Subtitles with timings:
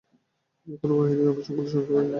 [0.57, 2.09] পৃথিবীর কোনো কাহিনী আমি সম্পূর্ণ শুনিতে পাই না।